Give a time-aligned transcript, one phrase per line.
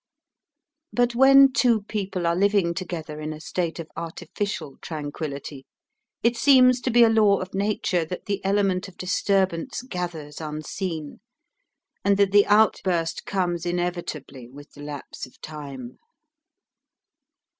[0.91, 5.67] But when two people are living together in a state of artificial tranquillity,
[6.23, 11.19] it seems to be a law of nature that the element of disturbance gathers unseen,
[12.03, 15.99] and that the outburst comes inevitably with the lapse of time.